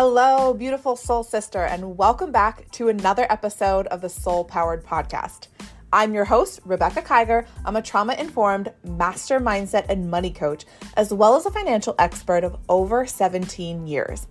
[0.00, 5.48] Hello, beautiful soul sister, and welcome back to another episode of the Soul Powered Podcast.
[5.92, 7.48] I'm your host, Rebekah Kiger.
[7.64, 10.66] I'm a trauma informed master mindset and money coach,
[10.96, 14.28] as well as a financial expert of over 17 years.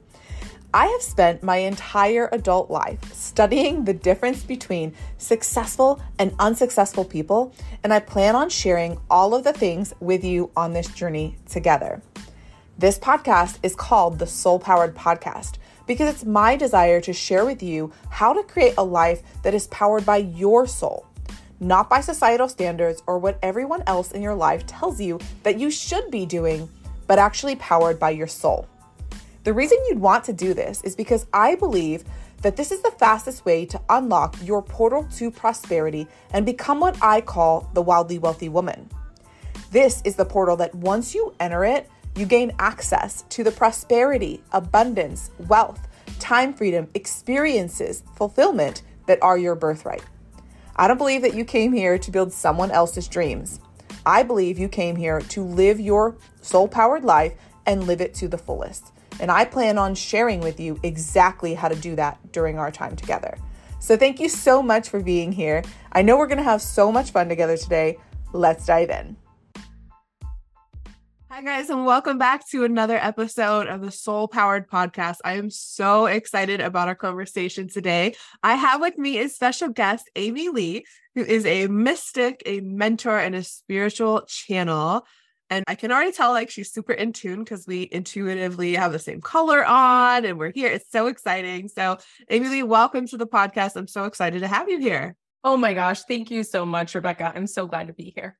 [0.73, 7.54] I have spent my entire adult life studying the difference between successful and unsuccessful people,
[7.84, 12.01] and I plan on sharing all of the things with you on this journey together.
[12.79, 15.54] This podcast is called the Soul Powered Podcast
[15.87, 19.68] because it's my desire to share with you how to create a life that is
[19.68, 21.07] powered by your soul,
[21.60, 25.71] not by societal standards or what everyone else in your life tells you that you
[25.71, 26.69] should be doing,
[27.07, 28.68] but actually powered by your soul.
[29.46, 32.03] The reason you'd want to do this is because I believe
[32.41, 36.97] that this is the fastest way to unlock your portal to prosperity and become what
[37.02, 38.89] I call the wildly wealthy woman.
[39.72, 44.41] This is the portal that once you enter it, you gain access to the prosperity,
[44.51, 45.87] abundance, wealth,
[46.19, 50.03] time freedom, experiences, fulfillment that are your birthright.
[50.75, 53.59] I don't believe that you came here to build someone else's dreams.
[54.05, 57.33] I believe you came here to live your soul powered life
[57.65, 58.91] and live it to the fullest.
[59.19, 62.95] And I plan on sharing with you exactly how to do that during our time
[62.95, 63.37] together.
[63.79, 65.63] So thank you so much for being here.
[65.91, 67.97] I know we're going to have so much fun together today.
[68.33, 69.17] Let's dive in.
[71.38, 75.17] Hi, guys, and welcome back to another episode of the Soul Powered Podcast.
[75.23, 78.16] I am so excited about our conversation today.
[78.41, 83.19] I have with me a special guest, Amy Lee, who is a mystic, a mentor,
[83.19, 85.05] and a spiritual channel.
[85.52, 88.97] And I can already tell like she's super in tune because we intuitively have the
[88.97, 90.71] same color on and we're here.
[90.71, 91.67] It's so exciting.
[91.67, 91.99] So,
[92.31, 93.75] Amy Lee, welcome to the podcast.
[93.75, 95.15] I'm so excited to have you here.
[95.43, 96.02] Oh my gosh.
[96.02, 97.33] Thank you so much, Rebekah.
[97.35, 98.39] I'm so glad to be here.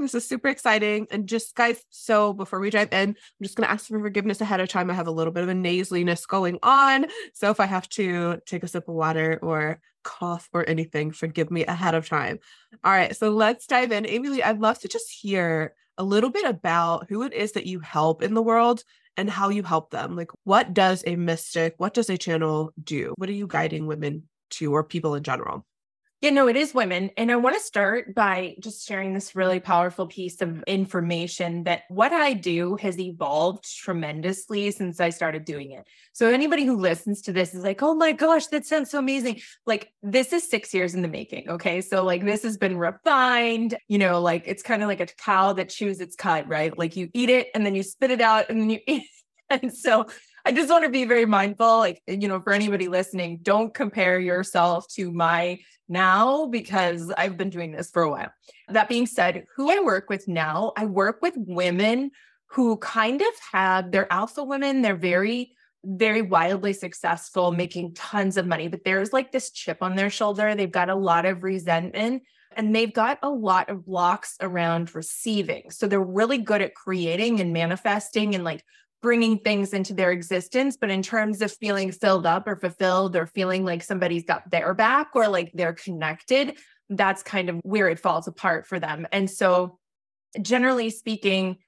[0.00, 1.06] This is super exciting.
[1.10, 4.40] And just guys, so before we dive in, I'm just going to ask for forgiveness
[4.40, 4.90] ahead of time.
[4.90, 7.06] I have a little bit of a nasaliness going on.
[7.34, 11.50] So if I have to take a sip of water or cough or anything, forgive
[11.50, 12.38] me ahead of time.
[12.84, 13.14] All right.
[13.16, 14.06] So let's dive in.
[14.06, 17.66] Amy Lee, I'd love to just hear a little bit about who it is that
[17.66, 18.84] you help in the world
[19.16, 20.14] and how you help them.
[20.14, 23.14] Like, what does a mystic, what does a channel do?
[23.16, 25.66] What are you guiding women to or people in general?
[26.20, 27.10] Yeah, no, it is women.
[27.16, 31.82] And I want to start by just sharing this really powerful piece of information that
[31.90, 35.86] what I do has evolved tremendously since I started doing it.
[36.12, 39.40] So, anybody who listens to this is like, oh my gosh, that sounds so amazing.
[39.64, 41.50] Like, this is six years in the making.
[41.50, 41.80] Okay.
[41.80, 45.52] So, like, this has been refined, you know, like it's kind of like a cow
[45.52, 46.76] that chews its cud, right?
[46.76, 49.62] Like, you eat it and then you spit it out and then you eat it.
[49.62, 50.06] And so,
[50.44, 54.18] I just want to be very mindful, like, you know, for anybody listening, don't compare
[54.18, 58.32] yourself to my now because I've been doing this for a while.
[58.68, 62.10] That being said, who I work with now, I work with women
[62.46, 65.52] who kind of have, they're alpha women, they're very,
[65.84, 70.54] very wildly successful, making tons of money, but there's like this chip on their shoulder.
[70.54, 72.22] They've got a lot of resentment
[72.56, 75.70] and they've got a lot of blocks around receiving.
[75.70, 78.64] So they're really good at creating and manifesting and like
[79.00, 83.26] bringing things into their existence but in terms of feeling filled up or fulfilled or
[83.26, 86.56] feeling like somebody's got their back or like they're connected
[86.90, 89.06] that's kind of where it falls apart for them.
[89.12, 89.78] And so
[90.40, 91.58] generally speaking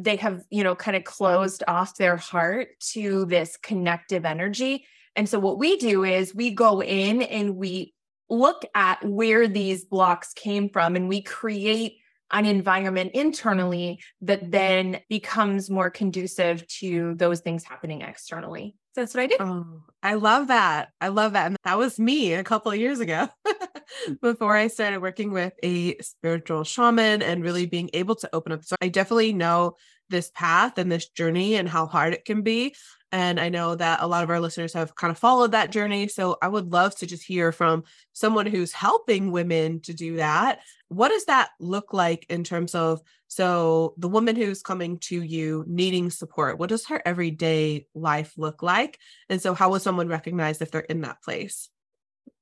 [0.00, 4.86] they have you know kind of closed off their heart to this connective energy.
[5.16, 7.94] And so what we do is we go in and we
[8.30, 11.96] look at where these blocks came from and we create
[12.30, 14.50] an environment internally that mm-hmm.
[14.50, 18.74] then becomes more conducive to those things happening externally.
[18.94, 19.36] So that's what I do.
[19.40, 20.88] Oh, I love that.
[21.00, 21.46] I love that.
[21.46, 23.28] And that was me a couple of years ago
[24.22, 28.64] before I started working with a spiritual shaman and really being able to open up.
[28.64, 29.76] So I definitely know
[30.10, 32.74] this path and this journey and how hard it can be.
[33.10, 36.08] And I know that a lot of our listeners have kind of followed that journey.
[36.08, 40.60] So I would love to just hear from someone who's helping women to do that.
[40.88, 45.64] What does that look like in terms of so the woman who's coming to you
[45.66, 46.58] needing support?
[46.58, 48.98] What does her everyday life look like?
[49.28, 51.68] And so, how will someone recognize if they're in that place?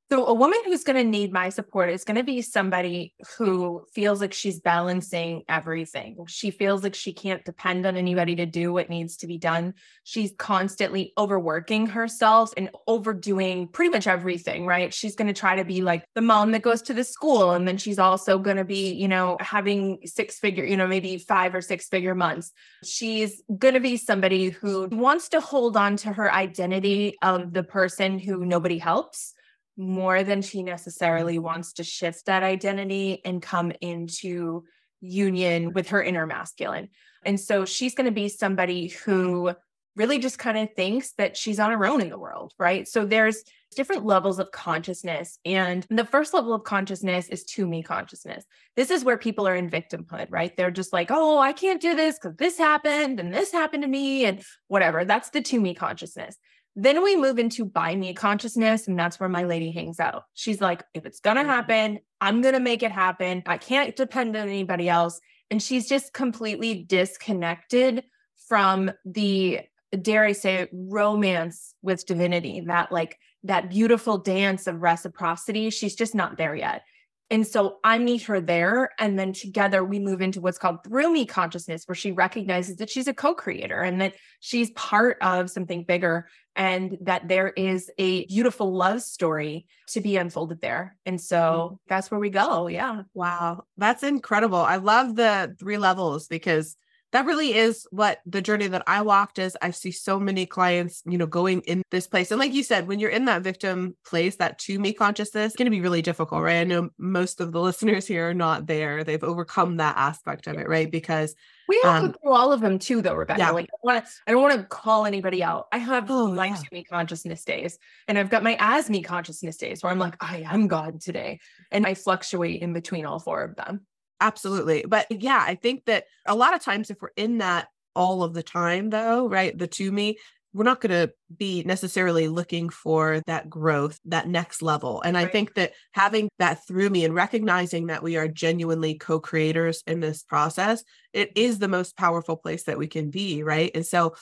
[0.09, 3.85] So, a woman who's going to need my support is going to be somebody who
[3.93, 6.17] feels like she's balancing everything.
[6.29, 9.75] She feels like she can't depend on anybody to do what needs to be done.
[10.05, 14.95] She's constantly overworking herself and overdoing pretty much everything, right?
[14.95, 17.51] She's going to try to be like the mom that goes to the school.
[17.51, 21.19] And then she's also going to be, you know, having six figure, you know, maybe
[21.19, 22.53] five or six figure months.
[22.85, 27.65] She's going to be somebody who wants to hold on to her identity of the
[27.65, 29.35] person who nobody helps
[29.77, 34.65] more than she necessarily wants to shift that identity and come into
[35.01, 36.89] union with her inner masculine.
[37.25, 39.53] And so she's going to be somebody who
[39.97, 42.87] really just kind of thinks that she's on her own in the world, right?
[42.87, 43.43] So there's
[43.75, 45.39] different levels of consciousness.
[45.45, 48.45] And the first level of consciousness is to me consciousness.
[48.77, 50.55] This is where people are in victimhood, right?
[50.57, 53.89] They're just like, oh, I can't do this because this happened and this happened to
[53.89, 55.05] me and whatever.
[55.05, 56.37] That's the to me consciousness.
[56.77, 60.25] Then we move into by me consciousness, and that's where my lady hangs out.
[60.35, 61.49] She's like, if it's gonna mm-hmm.
[61.49, 63.43] happen, I'm gonna make it happen.
[63.47, 65.21] I can't depend on anybody else.
[65.51, 68.05] And she's just completely disconnected
[68.49, 69.61] from the
[70.03, 75.71] dare I say, romance with divinity, that like that beautiful dance of reciprocity.
[75.71, 76.83] She's just not there yet.
[77.31, 78.91] And so I meet her there.
[78.99, 82.91] And then together we move into what's called through me consciousness, where she recognizes that
[82.91, 87.91] she's a co creator and that she's part of something bigger and that there is
[87.99, 90.97] a beautiful love story to be unfolded there.
[91.05, 91.75] And so mm-hmm.
[91.89, 92.69] that's where we go.
[92.69, 93.03] Yeah.
[93.13, 93.65] Wow.
[93.77, 94.59] That's incredible.
[94.59, 96.77] I love the three levels because
[97.13, 99.57] that really is what the journey that I walked is.
[99.63, 102.31] I see so many clients, you know, going in this place.
[102.31, 105.57] And like you said, when you're in that victim place, that to me consciousness, it's
[105.57, 106.61] going to be really difficult, right?
[106.61, 109.05] I know most of the listeners here are not there.
[109.05, 110.91] They've overcome that aspect of it, right?
[110.91, 111.35] Because
[111.69, 113.39] we have um, to through all of them too, though, Rebekah.
[113.39, 113.51] Yeah.
[113.51, 115.67] Like, I, I don't want to call anybody out.
[115.73, 116.63] I have oh, like yeah.
[116.73, 120.45] me consciousness days, and I've got my as me consciousness days where I'm like, I
[120.49, 123.87] am God today, and I fluctuate in between all four of them.
[124.21, 124.85] Absolutely.
[124.87, 128.35] But yeah, I think that a lot of times if we're in that all of
[128.35, 130.19] the time, though, right, the to me,
[130.57, 135.03] we're not going to be necessarily looking for that growth, that next level.
[135.03, 135.29] And right.
[135.29, 139.83] I think that having that through me and recognizing that we are genuinely co creators
[139.87, 140.83] in this process,
[141.13, 143.43] it is the most powerful place that we can be.
[143.43, 143.71] Right.
[143.75, 144.15] And so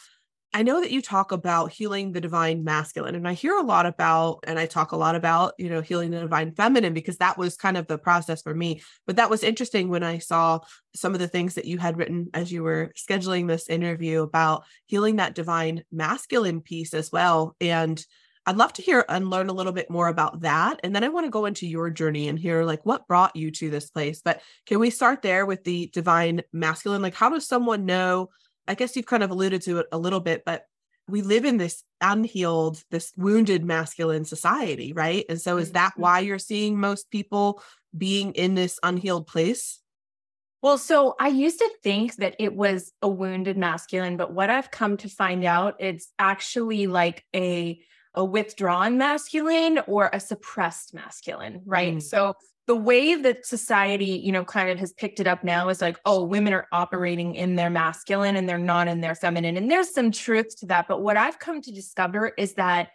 [0.57, 3.87] I know that you talk about healing the divine masculine, and I hear a lot
[3.87, 7.37] about, and I talk a lot about, you know, healing the divine feminine because that
[7.37, 8.81] was kind of the process for me.
[9.05, 10.61] But that was interesting when I saw
[10.95, 14.63] some of the things that you had written as you were scheduling this interview about
[14.87, 17.57] healing that divine masculine piece as well.
[17.61, 18.01] And
[18.47, 20.79] I'd love to hear and learn a little bit more about that.
[20.85, 23.51] And then I want to go into your journey and hear like what brought you
[23.51, 24.21] to this place.
[24.25, 27.03] But can we start there with the divine masculine?
[27.03, 28.29] Like, how does someone know?
[28.67, 30.67] I guess you've kind of alluded to it a little bit, but
[31.09, 35.25] we live in this unhealed, this wounded masculine society, right?
[35.29, 36.03] And so is that mm-hmm.
[36.03, 37.63] why you're seeing most people
[37.97, 39.81] being in this unhealed place?
[40.63, 44.71] Well, so I used to think that it was a wounded masculine, but what I've
[44.71, 47.81] come to find out, it's actually like a
[48.15, 51.97] a withdrawn masculine or a suppressed masculine, right?
[51.97, 52.03] Mm.
[52.03, 52.35] So
[52.67, 55.99] the way that society, you know, kind of has picked it up now is like,
[56.07, 59.57] oh, women are operating in their masculine and they're not in their feminine.
[59.57, 60.89] And there's some truth to that.
[60.89, 62.89] But what I've come to discover is that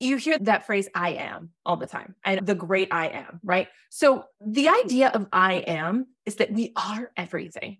[0.00, 3.68] you hear that phrase, I am, all the time, and the great I am, right?
[3.90, 7.78] So the idea of I am is that we are everything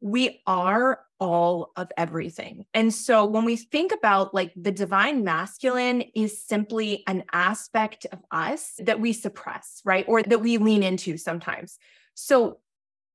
[0.00, 2.64] we are all of everything.
[2.74, 8.20] And so when we think about like the divine masculine is simply an aspect of
[8.30, 10.04] us that we suppress, right?
[10.06, 11.78] Or that we lean into sometimes.
[12.14, 12.58] So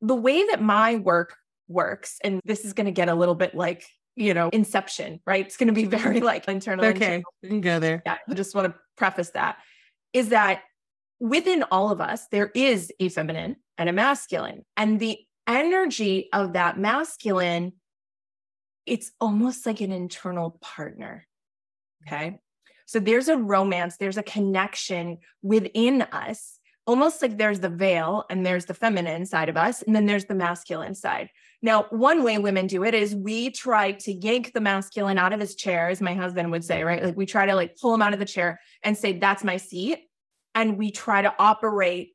[0.01, 1.35] the way that my work
[1.69, 3.85] works, and this is going to get a little bit like,
[4.15, 5.45] you know, inception, right?
[5.45, 6.85] It's going to be very like internal.
[6.85, 7.33] Okay, internal.
[7.41, 8.03] you can go there.
[8.05, 9.57] Yeah, I just want to preface that
[10.13, 10.61] is that
[11.19, 14.63] within all of us, there is a feminine and a masculine.
[14.77, 17.73] And the energy of that masculine,
[18.85, 21.25] it's almost like an internal partner.
[22.05, 22.39] Okay.
[22.85, 28.45] So there's a romance, there's a connection within us, almost like there's the veil and
[28.45, 31.29] there's the feminine side of us, and then there's the masculine side.
[31.61, 35.39] Now, one way women do it is we try to yank the masculine out of
[35.39, 37.01] his chair, as my husband would say, right?
[37.01, 39.55] Like we try to like pull him out of the chair and say, that's my
[39.55, 39.99] seat.
[40.53, 42.09] And we try to operate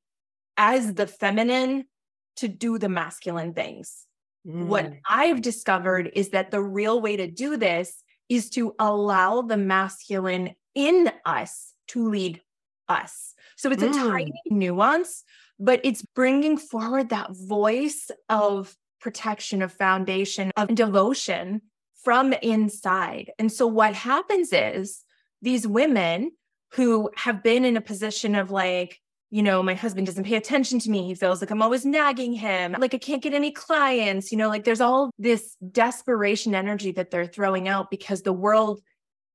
[0.58, 1.86] as the feminine
[2.38, 4.06] to do the masculine things.
[4.46, 4.66] Mm.
[4.66, 9.56] What I've discovered is that the real way to do this is to allow the
[9.56, 12.40] masculine in us to lead
[12.88, 13.34] us.
[13.56, 13.90] So it's mm.
[13.90, 15.24] a tiny nuance,
[15.58, 21.62] but it's bringing forward that voice of protection, of foundation, of devotion
[22.04, 23.32] from inside.
[23.38, 25.04] And so what happens is
[25.42, 26.32] these women
[26.72, 29.00] who have been in a position of like,
[29.30, 31.06] you know, my husband doesn't pay attention to me.
[31.06, 32.74] He feels like I'm always nagging him.
[32.78, 34.32] Like I can't get any clients.
[34.32, 38.80] You know, like there's all this desperation energy that they're throwing out because the world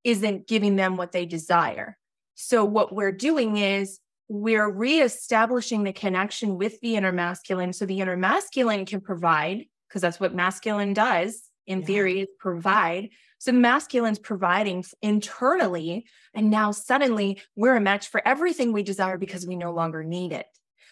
[0.03, 1.97] isn't giving them what they desire.
[2.35, 7.99] So what we're doing is we're reestablishing the connection with the inner masculine so the
[7.99, 11.85] inner masculine can provide because that's what masculine does in yeah.
[11.85, 13.09] theory is provide
[13.43, 16.05] so masculine's providing internally.
[16.33, 20.31] And now suddenly we're a match for everything we desire because we no longer need
[20.31, 20.45] it.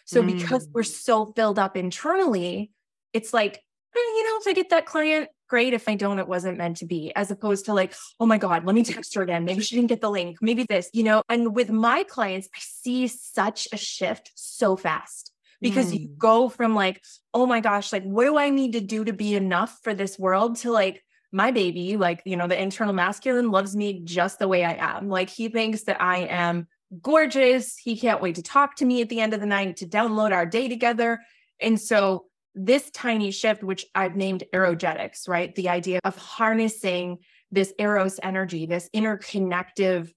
[0.04, 0.38] So mm.
[0.38, 0.88] because we're mm.
[0.88, 2.72] so filled up internally,
[3.14, 3.64] it's like
[3.96, 5.74] you know, if I get that client, great.
[5.74, 8.66] If I don't, it wasn't meant to be, as opposed to like, oh my God,
[8.66, 9.46] let me text her again.
[9.46, 10.38] Maybe she didn't get the link.
[10.42, 11.24] Maybe this, you know.
[11.30, 15.32] And with my clients, I see such a shift so fast
[15.62, 16.00] because mm.
[16.00, 17.02] you go from like,
[17.34, 20.20] oh my gosh, like, what do I need to do to be enough for this
[20.20, 24.48] world to like, my baby, like, you know, the internal masculine loves me just the
[24.48, 25.10] way I am.
[25.10, 26.68] Like, he thinks that I am
[27.02, 27.78] gorgeous.
[27.78, 30.34] He can't wait to talk to me at the end of the night to download
[30.34, 31.22] our day together.
[31.60, 35.56] And so, this tiny shift, which I've named erogetics, right?
[35.56, 37.20] The idea of harnessing
[37.50, 40.12] this eros energy, this interconnective,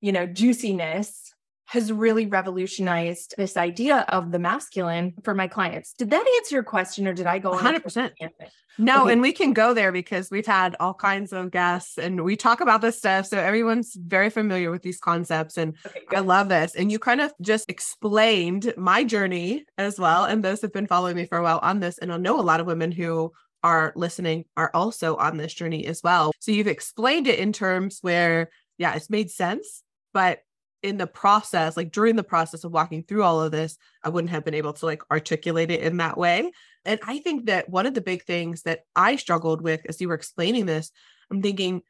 [0.00, 1.33] you know, juiciness
[1.66, 5.94] has really revolutionized this idea of the masculine for my clients.
[5.94, 8.12] Did that answer your question or did I go 100%?
[8.76, 9.12] No, okay.
[9.12, 12.60] and we can go there because we've had all kinds of guests and we talk
[12.60, 13.26] about this stuff.
[13.26, 15.56] So everyone's very familiar with these concepts.
[15.56, 16.74] And okay, I love this.
[16.74, 20.24] And you kind of just explained my journey as well.
[20.24, 21.98] And those have been following me for a while on this.
[21.98, 25.86] And I know a lot of women who are listening are also on this journey
[25.86, 26.32] as well.
[26.40, 29.82] So you've explained it in terms where, yeah, it's made sense.
[30.12, 30.40] But
[30.84, 34.30] in the process, like during the process of walking through all of this, I wouldn't
[34.30, 36.52] have been able to like articulate it in that way.
[36.84, 40.08] And I think that one of the big things that I struggled with as you
[40.08, 40.92] were explaining this,
[41.30, 41.80] I'm thinking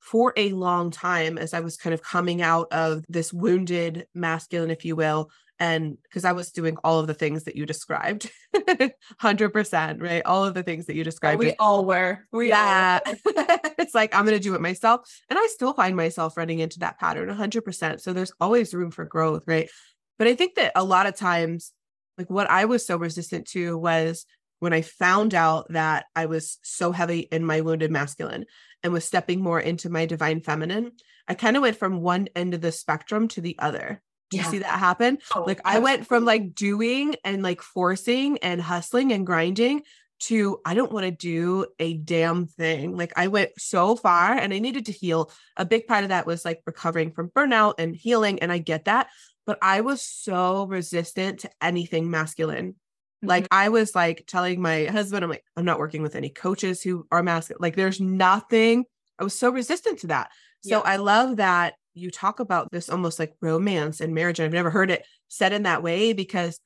[0.00, 4.70] for a long time as I was kind of coming out of this wounded masculine,
[4.70, 8.30] if you will, and because I was doing all of the things that you described,
[8.56, 10.22] 100%, right?
[10.24, 11.38] All of the things that you described.
[11.38, 12.26] we all were.
[12.32, 13.00] We yeah.
[13.04, 15.08] it's like, I'm going to do it myself.
[15.30, 18.00] And I still find myself running into that pattern 100%.
[18.00, 19.70] So there's always room for growth, right?
[20.18, 21.72] But I think that a lot of times,
[22.18, 24.26] like what I was so resistant to was
[24.58, 28.46] when I found out that I was so heavy in my wounded masculine
[28.82, 30.92] and was stepping more into my divine feminine,
[31.26, 34.02] I kind of went from one end of the spectrum to the other.
[34.32, 34.50] Do you yeah.
[34.50, 35.18] see that happen?
[35.36, 39.82] Oh, like I went from like doing and like forcing and hustling and grinding
[40.20, 42.96] to I don't want to do a damn thing.
[42.96, 45.30] Like I went so far and I needed to heal.
[45.56, 48.38] A big part of that was like recovering from burnout and healing.
[48.38, 49.08] And I get that.
[49.44, 52.72] But I was so resistant to anything masculine.
[52.72, 53.28] Mm-hmm.
[53.28, 56.80] Like I was like telling my husband, I'm like, I'm not working with any coaches
[56.80, 57.60] who are masculine.
[57.60, 58.84] Like there's nothing.
[59.18, 60.30] I was so resistant to that.
[60.62, 60.90] So yeah.
[60.90, 64.38] I love that you talk about this almost like romance and marriage.
[64.38, 66.58] And I've never heard it said in that way because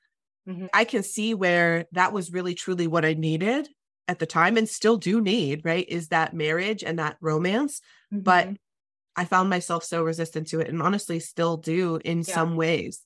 [0.49, 0.67] mm-hmm.
[0.73, 3.69] I can see where that was really truly what I needed
[4.09, 5.87] at the time and still do need, right?
[5.89, 7.81] Is that marriage and that romance.
[8.13, 8.23] Mm-hmm.
[8.23, 8.49] But
[9.17, 12.35] I found myself so resistant to it and honestly still do in yeah.
[12.35, 13.03] some ways.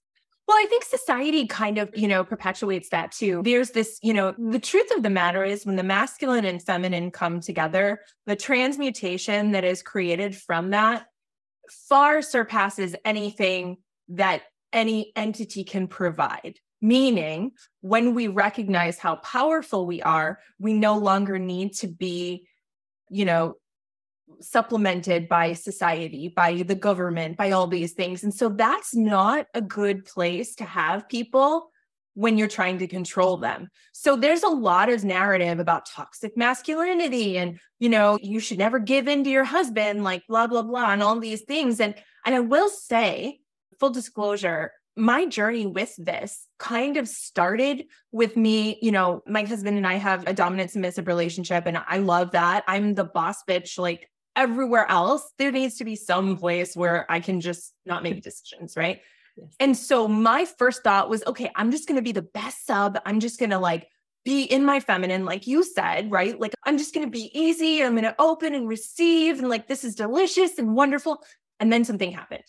[0.51, 3.41] Well, I think society kind of, you know, perpetuates that too.
[3.45, 7.13] There's this, you know, the truth of the matter is when the masculine and feminine
[7.13, 11.07] come together, the transmutation that is created from that
[11.71, 16.59] far surpasses anything that any entity can provide.
[16.83, 22.47] Meaning, when we recognize how powerful we are, we no longer need to be,
[23.11, 23.57] you know,
[24.41, 28.23] supplemented by society, by the government, by all these things.
[28.23, 31.71] And so that's not a good place to have people
[32.21, 33.71] when you're trying to control them.
[33.93, 38.79] So there's a lot of narrative about toxic masculinity and you know, you should never
[38.79, 41.95] give in to your husband like blah blah blah and all these things and
[42.27, 43.41] and I will say
[43.79, 49.79] full disclosure my journey with this kind of started with me, you know, my husband
[49.79, 52.65] and I have a dominant submissive relationship and I love that.
[52.69, 55.33] I'm the boss bitch like everywhere else.
[55.39, 59.01] There needs to be some place where I can just not make decisions, right?
[59.59, 62.99] And so my first thought was, okay, I'm just going to be the best sub.
[63.05, 63.89] I'm just going to like
[64.25, 66.39] be in my feminine, like you said, right?
[66.39, 67.83] Like I'm just going to be easy.
[67.83, 69.39] I'm going to open and receive.
[69.39, 71.23] And like, this is delicious and wonderful.
[71.59, 72.45] And then something happened.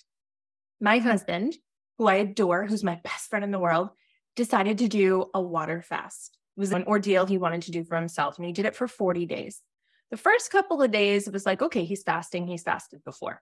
[0.80, 1.56] My husband,
[1.98, 3.90] who I adore, who's my best friend in the world,
[4.36, 6.38] decided to do a water fast.
[6.58, 8.38] It was an ordeal he wanted to do for himself.
[8.38, 9.62] And he did it for 40 days.
[10.10, 12.48] The first couple of days, it was like, okay, he's fasting.
[12.48, 13.42] He's fasted before.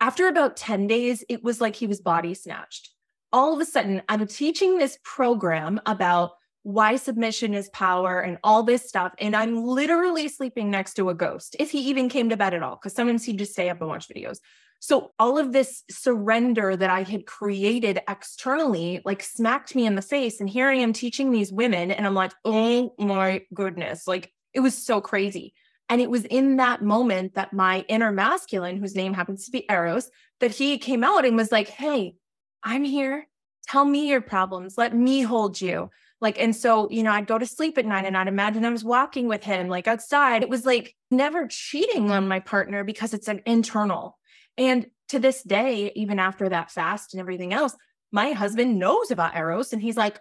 [0.00, 2.90] After about 10 days, it was like he was body snatched.
[3.32, 8.62] All of a sudden, I'm teaching this program about why submission is power and all
[8.62, 9.12] this stuff.
[9.18, 12.62] And I'm literally sleeping next to a ghost, if he even came to bed at
[12.62, 14.38] all, because sometimes he'd just stay up and watch videos.
[14.80, 20.02] So all of this surrender that I had created externally, like smacked me in the
[20.02, 20.40] face.
[20.40, 24.60] And here I am teaching these women, and I'm like, oh my goodness, like it
[24.60, 25.54] was so crazy.
[25.88, 29.64] And it was in that moment that my inner masculine, whose name happens to be
[29.70, 32.14] Eros, that he came out and was like, Hey,
[32.62, 33.26] I'm here.
[33.66, 34.78] Tell me your problems.
[34.78, 35.90] Let me hold you.
[36.20, 38.70] Like, and so, you know, I'd go to sleep at night and I'd imagine I
[38.70, 40.42] was walking with him, like outside.
[40.42, 44.18] It was like never cheating on my partner because it's an internal.
[44.56, 47.76] And to this day, even after that fast and everything else,
[48.10, 50.18] my husband knows about Eros and he's like,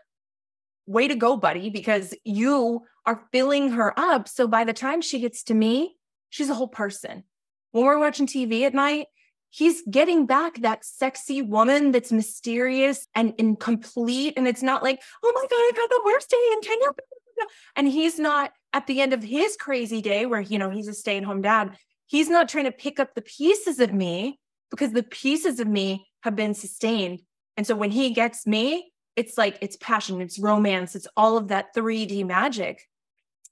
[0.88, 4.28] way to go, buddy, because you are filling her up.
[4.28, 5.96] So by the time she gets to me,
[6.30, 7.24] she's a whole person.
[7.72, 9.08] When we're watching TV at night,
[9.50, 14.34] he's getting back that sexy woman that's mysterious and incomplete.
[14.38, 16.94] And it's not like, oh my God, I've got the worst day in 10 years.
[17.76, 20.94] And he's not at the end of his crazy day where, you know, he's a
[20.94, 21.78] stay at home dad.
[22.08, 24.40] He's not trying to pick up the pieces of me
[24.72, 27.22] because the pieces of me have been sustained.
[27.56, 31.50] And so when he gets me, it's like it's passion, it's romance, it's all of
[31.50, 32.88] that 3D magic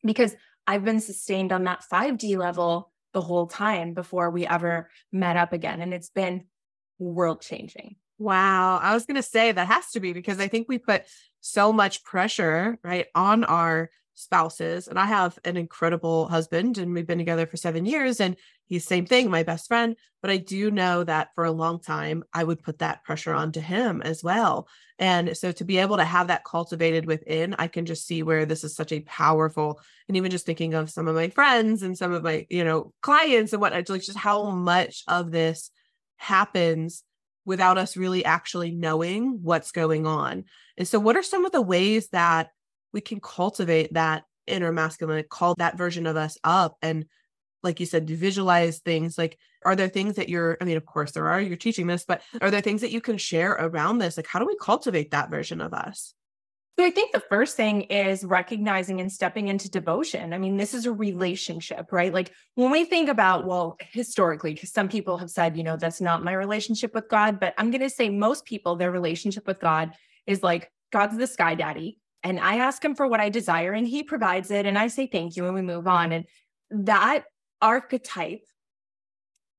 [0.03, 0.35] because
[0.67, 5.53] I've been sustained on that 5D level the whole time before we ever met up
[5.53, 5.81] again.
[5.81, 6.45] And it's been
[6.99, 7.95] world changing.
[8.19, 8.77] Wow.
[8.77, 11.03] I was going to say that has to be because I think we put
[11.41, 14.87] so much pressure, right, on our spouses.
[14.87, 18.83] And I have an incredible husband and we've been together for seven years and he's
[18.83, 19.95] the same thing, my best friend.
[20.21, 23.59] But I do know that for a long time, I would put that pressure onto
[23.59, 24.67] him as well.
[24.97, 28.45] And so to be able to have that cultivated within, I can just see where
[28.45, 31.97] this is such a powerful, and even just thinking of some of my friends and
[31.97, 35.69] some of my, you know, clients and what I like just how much of this
[36.17, 37.03] happens
[37.45, 40.45] without us really actually knowing what's going on.
[40.77, 42.49] And so what are some of the ways that
[42.95, 47.05] we can cultivate that inner masculine, call that version of us up and
[47.61, 51.11] like you said, visualize things like are there things that you're i mean of course
[51.11, 54.15] there are you're teaching this but are there things that you can share around this
[54.15, 56.13] like how do we cultivate that version of us
[56.77, 60.33] so I think the first thing is recognizing and stepping into devotion.
[60.33, 62.13] I mean, this is a relationship, right?
[62.13, 66.01] Like when we think about, well, historically, because some people have said, you know, that's
[66.01, 69.61] not my relationship with God, but I'm going to say most people, their relationship with
[69.61, 69.93] God
[70.27, 73.87] is like, God's the sky daddy and I ask him for what I desire and
[73.87, 76.11] he provides it and I say thank you and we move on.
[76.11, 76.25] And
[76.71, 77.25] that
[77.61, 78.41] archetype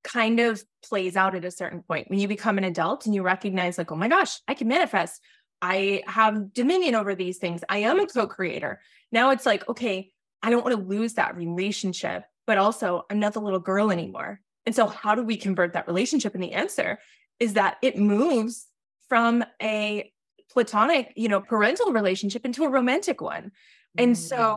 [0.03, 3.23] kind of plays out at a certain point when you become an adult and you
[3.23, 5.23] recognize like, oh my gosh, I can manifest.
[5.63, 7.63] I have dominion over these things.
[7.69, 8.81] I am a co-creator.
[9.13, 10.11] Now it's like, okay,
[10.43, 14.41] I don't want to lose that relationship, but also I'm not the little girl anymore.
[14.67, 16.35] And so how do we convert that relationship?
[16.35, 16.99] And the answer
[17.39, 18.67] is that it moves
[19.09, 20.13] from a
[20.57, 23.53] platonic, you know, parental relationship into a romantic one.
[23.99, 24.37] And mm-hmm.
[24.37, 24.57] so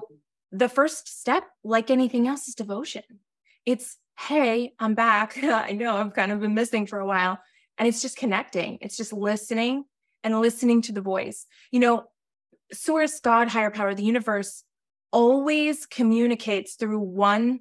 [0.50, 3.04] the first step, like anything else, is devotion.
[3.66, 5.38] It's, hey, I'm back.
[5.44, 7.38] I know I've kind of been missing for a while.
[7.78, 9.84] And it's just connecting, it's just listening
[10.24, 11.46] and listening to the voice.
[11.70, 12.06] You know,
[12.72, 14.64] source, God, higher power, the universe
[15.12, 17.60] always communicates through one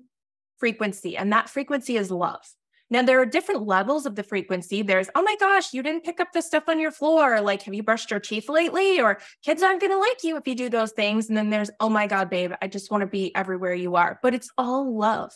[0.58, 2.46] frequency, and that frequency is love.
[2.90, 4.82] Now, there are different levels of the frequency.
[4.82, 7.40] There's, oh my gosh, you didn't pick up the stuff on your floor.
[7.40, 9.00] Like, have you brushed your teeth lately?
[9.00, 11.28] Or kids aren't going to like you if you do those things.
[11.28, 14.18] And then there's, oh my God, babe, I just want to be everywhere you are.
[14.22, 15.32] But it's all love.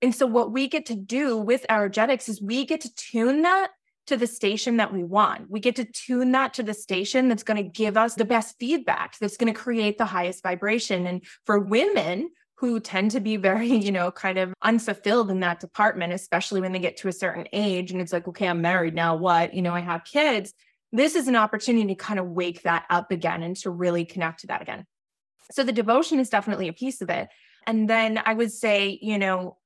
[0.00, 3.42] And so, what we get to do with our energetics is we get to tune
[3.42, 3.70] that
[4.08, 5.48] to the station that we want.
[5.48, 8.56] We get to tune that to the station that's going to give us the best
[8.58, 11.06] feedback, that's going to create the highest vibration.
[11.06, 12.30] And for women,
[12.62, 16.72] who tend to be very, you know, kind of unfulfilled in that department, especially when
[16.72, 19.52] they get to a certain age and it's like, okay, I'm married now, what?
[19.52, 20.54] You know, I have kids.
[20.92, 24.40] This is an opportunity to kind of wake that up again and to really connect
[24.40, 24.84] to that again.
[25.50, 27.28] So the devotion is definitely a piece of it.
[27.66, 29.56] And then I would say, you know,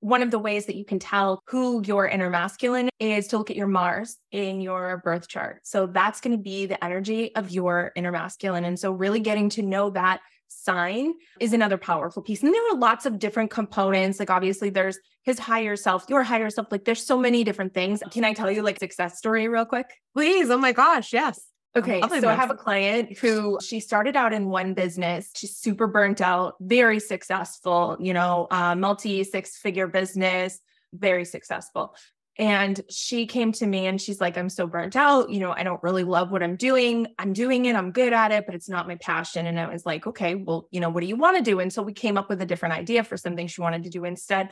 [0.00, 3.48] one of the ways that you can tell who your inner masculine is to look
[3.48, 5.60] at your Mars in your birth chart.
[5.64, 8.66] So that's going to be the energy of your inner masculine.
[8.66, 12.42] And so really getting to know that sign is another powerful piece.
[12.42, 14.18] And there are lots of different components.
[14.18, 16.68] Like obviously there's his higher self, your higher self.
[16.70, 18.02] Like there's so many different things.
[18.10, 19.86] Can I tell you like success story real quick?
[20.14, 20.50] Please.
[20.50, 21.12] Oh my gosh.
[21.12, 21.40] Yes.
[21.76, 22.00] Okay.
[22.20, 25.30] So I have a client who she started out in one business.
[25.34, 30.60] She's super burnt out, very successful, you know, uh, multi six figure business,
[30.92, 31.96] very successful.
[32.36, 35.30] And she came to me and she's like, I'm so burnt out.
[35.30, 37.06] You know, I don't really love what I'm doing.
[37.18, 39.46] I'm doing it, I'm good at it, but it's not my passion.
[39.46, 41.60] And I was like, okay, well, you know, what do you want to do?
[41.60, 44.04] And so we came up with a different idea for something she wanted to do
[44.04, 44.50] instead.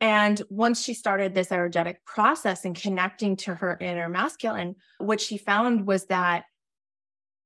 [0.00, 5.38] And once she started this energetic process and connecting to her inner masculine, what she
[5.38, 6.44] found was that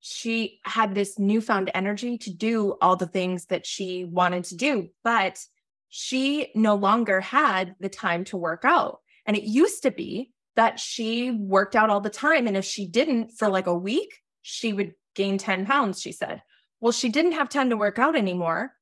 [0.01, 4.89] she had this newfound energy to do all the things that she wanted to do,
[5.05, 5.39] but
[5.87, 10.79] she no longer had the time to work out and it used to be that
[10.79, 12.47] she worked out all the time.
[12.47, 16.41] And if she didn't for like a week, she would gain 10 pounds, she said.
[16.79, 18.73] Well, she didn't have time to work out anymore.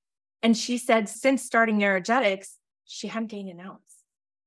[0.42, 2.48] And she said, since starting Neurogenetics,
[2.86, 3.80] she hadn't gained an ounce.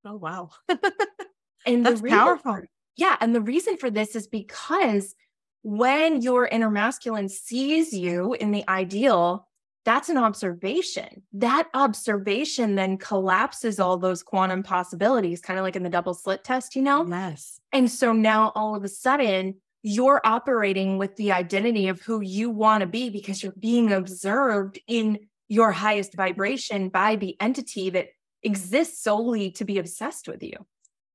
[0.04, 0.50] Oh, wow.
[1.66, 2.52] and that's powerful.
[2.52, 3.16] For, yeah.
[3.20, 5.14] And the reason for this is because
[5.62, 9.48] when your inner masculine sees you in the ideal,
[9.84, 11.22] that's an observation.
[11.32, 16.42] That observation then collapses all those quantum possibilities, kind of like in the double slit
[16.44, 17.06] test, you know?
[17.06, 17.60] Yes.
[17.72, 22.48] And so now all of a sudden, you're operating with the identity of who you
[22.48, 25.18] want to be because you're being observed in
[25.48, 28.08] your highest vibration by the entity that
[28.42, 30.56] exists solely to be obsessed with you.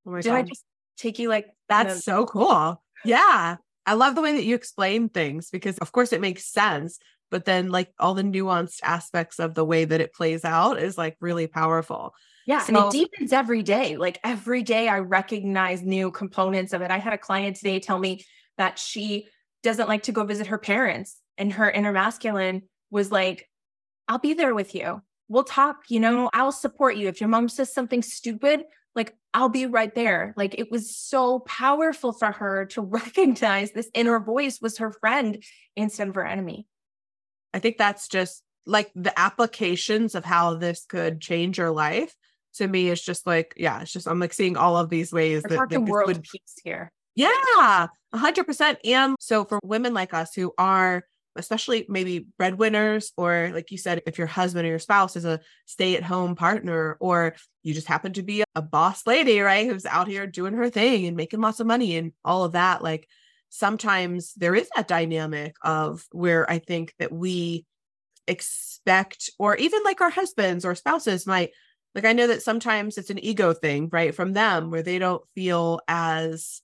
[0.06, 0.36] Oh Did God.
[0.36, 0.64] I just
[0.98, 2.82] take you like that's so cool?
[3.04, 3.58] Yeah.
[3.86, 7.00] I love the way that you explain things because, of course, it makes sense.
[7.32, 10.98] But then, like, all the nuanced aspects of the way that it plays out is
[10.98, 12.14] like really powerful.
[12.46, 12.60] Yeah.
[12.64, 13.98] So, and it deepens every day.
[13.98, 16.92] Like, every day I recognize new components of it.
[16.92, 18.24] I had a client today tell me
[18.58, 19.28] that she
[19.62, 23.48] doesn't like to go visit her parents, and her inner masculine was like,
[24.08, 25.02] I'll be there with you.
[25.28, 27.08] We'll talk, you know, I'll support you.
[27.08, 28.64] If your mom says something stupid,
[28.96, 30.34] like I'll be right there.
[30.36, 35.44] Like it was so powerful for her to recognize this inner voice was her friend
[35.76, 36.68] instead of her enemy.
[37.54, 42.14] I think that's just like the applications of how this could change your life.
[42.56, 45.44] To me, it's just like, yeah, it's just I'm like seeing all of these ways
[45.44, 46.92] We're that, that world would, peace here.
[47.16, 48.80] Yeah, a hundred percent.
[48.84, 51.04] And so for women like us who are
[51.36, 55.40] especially maybe breadwinners, or like you said, if your husband or your spouse is a
[55.66, 59.68] stay at home partner, or you just happen to be a boss lady, right?
[59.68, 62.84] Who's out here doing her thing and making lots of money and all of that.
[62.84, 63.08] Like
[63.50, 67.66] sometimes there is that dynamic of where I think that we
[68.28, 71.52] expect, or even like our husbands or spouses might.
[71.96, 74.14] Like, I know that sometimes it's an ego thing, right?
[74.14, 76.62] From them where they don't feel as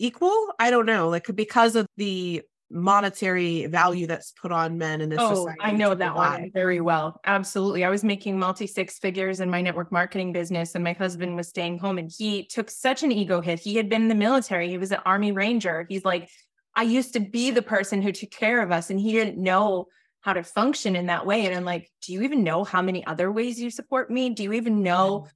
[0.00, 0.52] equal.
[0.58, 5.18] I don't know, like because of the monetary value that's put on men in this
[5.20, 5.60] oh, society.
[5.60, 7.20] I know that one very well.
[7.24, 7.84] Absolutely.
[7.84, 11.48] I was making multi six figures in my network marketing business, and my husband was
[11.48, 13.60] staying home, and he took such an ego hit.
[13.60, 15.86] He had been in the military, he was an Army Ranger.
[15.88, 16.28] He's like,
[16.74, 19.86] I used to be the person who took care of us, and he didn't know
[20.20, 21.46] how to function in that way.
[21.46, 24.30] And I'm like, do you even know how many other ways you support me?
[24.30, 25.28] Do you even know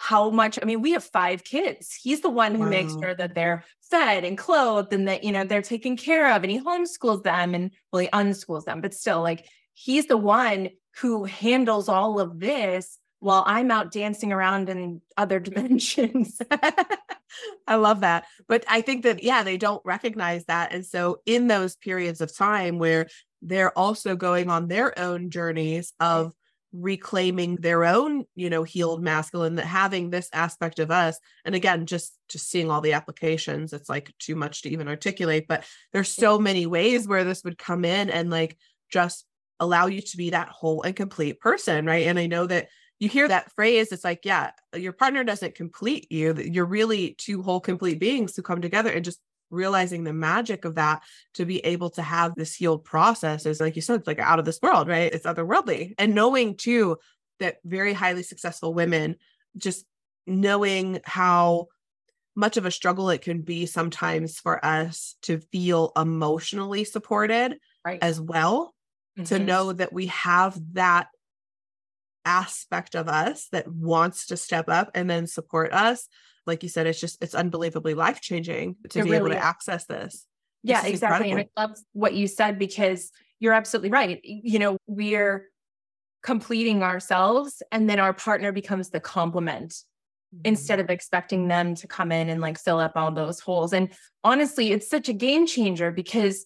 [0.00, 1.98] how much i mean we have five kids.
[2.00, 2.68] He's the one who wow.
[2.68, 6.44] makes sure that they're fed and clothed and that you know they're taken care of
[6.44, 10.68] and he homeschools them and well he unschools them but still like he's the one
[11.00, 16.40] who handles all of this while i'm out dancing around in other dimensions.
[17.66, 18.26] I love that.
[18.46, 20.72] But i think that yeah they don't recognize that.
[20.72, 23.08] And so in those periods of time where
[23.42, 26.32] they're also going on their own journeys of
[26.72, 31.86] reclaiming their own you know healed masculine that having this aspect of us and again
[31.86, 36.10] just just seeing all the applications it's like too much to even articulate but there's
[36.10, 38.56] so many ways where this would come in and like
[38.92, 39.24] just
[39.60, 42.06] allow you to be that whole and complete person right?
[42.06, 46.10] And i know that you hear that phrase it's like yeah your partner doesn't complete
[46.12, 50.64] you you're really two whole complete beings who come together and just realizing the magic
[50.64, 51.02] of that
[51.34, 54.38] to be able to have this healed process is like you said, it's like out
[54.38, 55.12] of this world, right?
[55.12, 55.94] It's otherworldly.
[55.98, 56.98] And knowing too
[57.40, 59.16] that very highly successful women
[59.56, 59.84] just
[60.26, 61.68] knowing how
[62.36, 67.98] much of a struggle it can be sometimes for us to feel emotionally supported right.
[68.02, 68.74] as well
[69.18, 69.24] mm-hmm.
[69.24, 71.08] to know that we have that
[72.24, 76.06] aspect of us that wants to step up and then support us
[76.48, 79.36] like you said, it's just it's unbelievably life changing to it be really able to
[79.36, 79.42] is.
[79.42, 80.26] access this.
[80.64, 81.30] Yeah, this exactly.
[81.30, 81.52] Incredible.
[81.56, 84.20] And I love what you said because you're absolutely right.
[84.24, 85.46] You know, we're
[86.22, 90.40] completing ourselves and then our partner becomes the complement mm-hmm.
[90.44, 93.72] instead of expecting them to come in and like fill up all those holes.
[93.72, 93.90] And
[94.24, 96.44] honestly, it's such a game changer because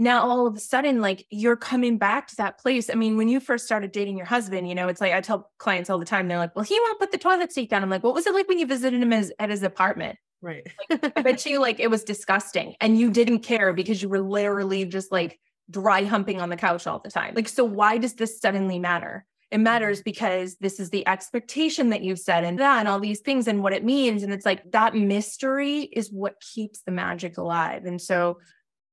[0.00, 2.88] now all of a sudden like you're coming back to that place.
[2.90, 5.50] I mean when you first started dating your husband you know it's like i tell
[5.58, 7.82] clients all the time they're like well he won't put the toilet seat down.
[7.82, 10.18] I'm like what was it like when you visited him as, at his apartment?
[10.42, 10.66] Right.
[10.88, 14.20] Like, i bet you like it was disgusting and you didn't care because you were
[14.20, 15.38] literally just like
[15.70, 17.34] dry humping on the couch all the time.
[17.36, 19.26] Like so why does this suddenly matter?
[19.50, 20.04] It matters mm-hmm.
[20.04, 23.62] because this is the expectation that you've set and that and all these things and
[23.62, 28.00] what it means and it's like that mystery is what keeps the magic alive and
[28.00, 28.38] so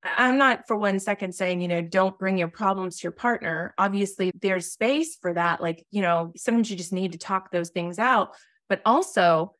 [0.03, 3.73] I'm not for one second saying, you know, don't bring your problems to your partner.
[3.77, 5.61] Obviously, there's space for that.
[5.61, 8.35] Like, you know, sometimes you just need to talk those things out,
[8.69, 9.55] but also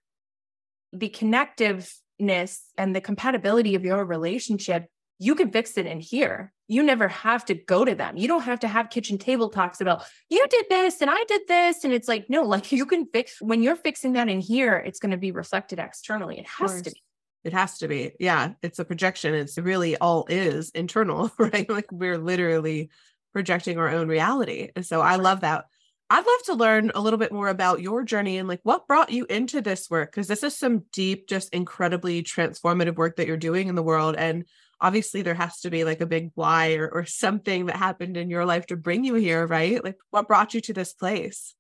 [0.94, 4.86] the connectiveness and the compatibility of your relationship,
[5.20, 6.54] you can fix it in here.
[6.68, 8.18] You never have to go to them.
[8.18, 11.42] You don't have to have kitchen table talks about, you did this and I did
[11.48, 11.84] this.
[11.84, 15.00] And it's like, no, like you can fix when you're fixing that in here, it's
[15.00, 16.38] going to be reflected externally.
[16.38, 17.02] It has to be.
[17.44, 18.12] It has to be.
[18.20, 18.54] Yeah.
[18.62, 19.34] It's a projection.
[19.34, 21.70] It's really all is internal, right?
[21.70, 22.90] Like we're literally
[23.34, 24.70] projecting our own reality.
[24.76, 25.66] And so I love that.
[26.10, 29.12] I'd love to learn a little bit more about your journey and like what brought
[29.12, 33.36] you into this work because this is some deep, just incredibly transformative work that you're
[33.36, 34.16] doing in the world.
[34.18, 34.46] And
[34.80, 38.30] obviously, there has to be like a big why or, or something that happened in
[38.30, 39.84] your life to bring you here, right?
[39.84, 41.54] Like, what brought you to this place?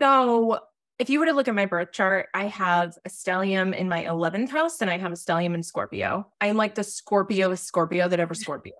[0.00, 0.60] So,
[0.98, 4.04] if you were to look at my birth chart, I have a stellium in my
[4.04, 6.26] 11th house and I have a stellium in Scorpio.
[6.40, 8.74] I'm like the Scorpio Scorpio that ever Scorpio.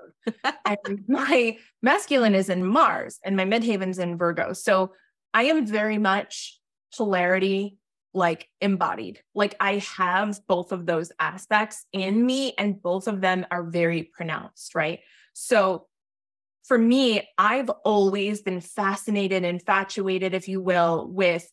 [1.08, 4.54] my masculine is in Mars and my midheaven's in Virgo.
[4.54, 4.92] So
[5.34, 6.58] I am very much
[6.96, 7.76] polarity
[8.14, 9.20] like embodied.
[9.34, 14.04] Like I have both of those aspects in me and both of them are very
[14.04, 15.00] pronounced, right?
[15.34, 15.86] So
[16.64, 21.46] for me, I've always been fascinated, infatuated, if you will, with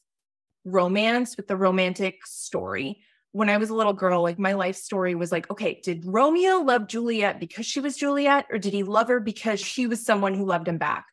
[0.66, 3.02] romance, with the romantic story.
[3.32, 6.58] When I was a little girl, like my life story was like, okay, did Romeo
[6.58, 10.34] love Juliet because she was Juliet, or did he love her because she was someone
[10.34, 11.06] who loved him back?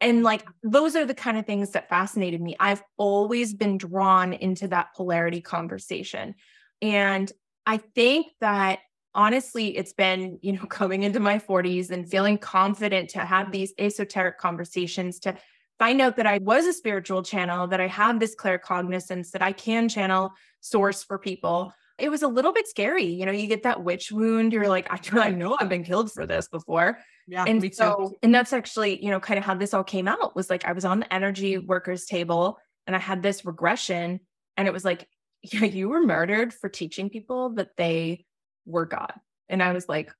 [0.00, 2.56] And like those are the kind of things that fascinated me.
[2.60, 6.34] I've always been drawn into that polarity conversation.
[6.80, 7.30] And
[7.66, 8.78] I think that
[9.14, 13.72] honestly, it's been, you know, coming into my 40s and feeling confident to have these
[13.78, 15.36] esoteric conversations to
[15.78, 19.52] find out that I was a spiritual channel, that I have this claircognizance, that I
[19.52, 21.72] can channel source for people.
[21.98, 23.04] It was a little bit scary.
[23.04, 24.52] You know, you get that witch wound.
[24.52, 26.98] You're like, I, I know I've been killed for this before.
[27.26, 27.44] Yeah.
[27.46, 28.16] And me so, too.
[28.22, 30.72] and that's actually, you know, kind of how this all came out was like I
[30.72, 34.20] was on the energy workers table and I had this regression.
[34.56, 35.06] And it was like,
[35.42, 38.24] yeah, you were murdered for teaching people that they
[38.64, 39.12] were God.
[39.48, 40.12] And I was like,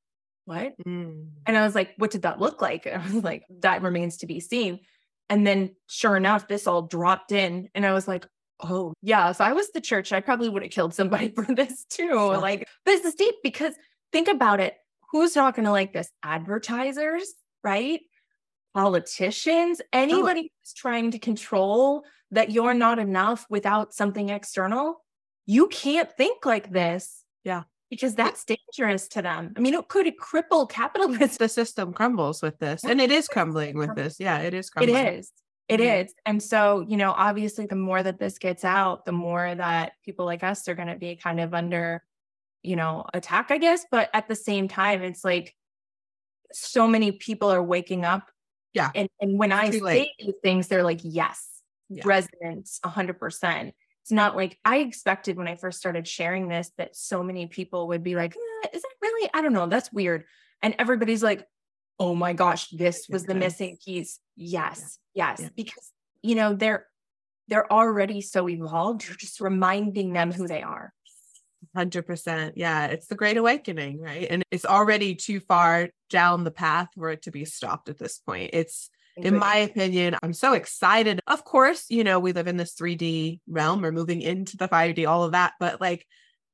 [0.44, 0.75] what?
[0.87, 1.29] Mm.
[1.47, 2.87] And I was like, what did that look like?
[2.87, 4.81] And I was like, that remains to be seen.
[5.30, 7.68] And then sure enough, this all dropped in.
[7.74, 8.26] And I was like,
[8.60, 9.32] oh, yeah.
[9.32, 10.12] So I was the church.
[10.12, 12.14] I probably would have killed somebody for this too.
[12.14, 13.74] Like, this is deep because
[14.12, 14.74] think about it.
[15.10, 16.10] Who's not going to like this?
[16.22, 18.00] Advertisers, right?
[18.74, 25.02] Politicians, anybody who's trying to control that you're not enough without something external.
[25.46, 27.24] You can't think like this.
[27.42, 27.62] Yeah.
[27.90, 29.55] Because that's dangerous to them.
[29.57, 31.37] I mean, it could cripple capitalism.
[31.38, 34.20] The system crumbles with this, and it is crumbling with this.
[34.20, 34.96] Yeah, it is crumbling.
[35.07, 35.33] It is.
[35.68, 36.05] It Mhm.
[36.05, 36.14] is.
[36.27, 40.27] And so, you know, obviously, the more that this gets out, the more that people
[40.27, 42.03] like us are going to be kind of under,
[42.62, 43.85] you know, attack, I guess.
[43.90, 45.55] But at the same time, it's like
[46.53, 48.31] so many people are waking up.
[48.74, 48.90] Yeah.
[48.94, 52.03] And, and when I say these things, they're like, yes, Yeah.
[52.07, 53.74] resonance 100%.
[54.09, 57.88] It's not like I expected when I first started sharing this that so many people
[57.88, 59.29] would be like, "Eh, is that really?
[59.35, 59.66] I don't know.
[59.66, 60.25] That's weird.
[60.62, 61.47] And everybody's like,
[61.99, 64.18] oh my gosh, this was the missing piece.
[64.35, 65.40] Yes, yes.
[65.42, 65.49] Yeah.
[65.55, 65.92] Because
[66.23, 66.87] you know, they're
[67.49, 69.07] they're already so evolved.
[69.07, 70.94] You're just reminding them who they are.
[71.77, 72.57] Hundred percent.
[72.57, 74.27] Yeah, it's the Great Awakening, right?
[74.31, 78.21] And it's already too far down the path for it to be stopped at this
[78.21, 78.51] point.
[78.55, 78.88] It's,
[79.22, 81.20] in my opinion, I'm so excited.
[81.26, 83.83] Of course, you know, we live in this 3D realm.
[83.83, 85.52] We're moving into the 5D, all of that.
[85.59, 86.07] But like,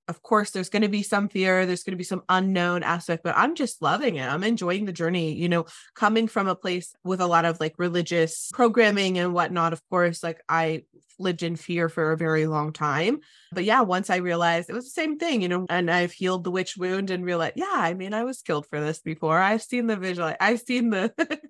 [0.09, 1.65] of course, there's going to be some fear.
[1.65, 4.29] There's going to be some unknown aspect, but I'm just loving it.
[4.29, 5.65] I'm enjoying the journey, you know,
[5.95, 9.73] coming from a place with a lot of like religious programming and whatnot.
[9.73, 10.83] Of course, like I
[11.19, 13.21] lived in fear for a very long time.
[13.53, 16.45] But yeah, once I realized it was the same thing, you know, and I've healed
[16.45, 19.39] the witch wound and realized, yeah, I mean, I was killed for this before.
[19.39, 21.13] I've seen the visual, I've seen the,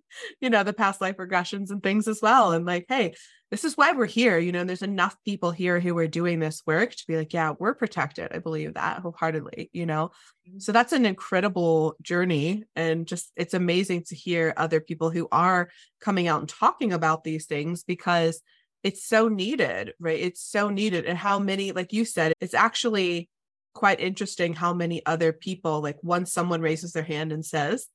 [0.41, 2.53] you know, the past life regressions and things as well.
[2.53, 3.15] And like, hey,
[3.55, 4.37] this is why we're here.
[4.37, 7.55] You know, there's enough people here who are doing this work to be like, yeah,
[7.57, 8.33] we're protected.
[8.33, 10.11] I believe that wholeheartedly, you know.
[10.49, 10.59] Mm-hmm.
[10.59, 12.65] So that's an incredible journey.
[12.75, 17.23] And just it's amazing to hear other people who are coming out and talking about
[17.23, 18.43] these things because
[18.83, 20.19] it's so needed, right?
[20.19, 21.05] It's so needed.
[21.05, 23.31] And how many, like you said, it's actually
[23.73, 27.87] quite interesting how many other people, like once someone raises their hand and says,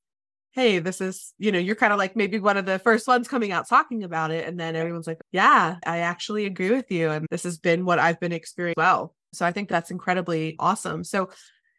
[0.52, 3.28] Hey, this is, you know, you're kind of like maybe one of the first ones
[3.28, 4.48] coming out talking about it.
[4.48, 7.10] And then everyone's like, Yeah, I actually agree with you.
[7.12, 9.14] And this has been what I've been experiencing well.
[9.34, 11.04] So I think that's incredibly awesome.
[11.04, 11.30] So,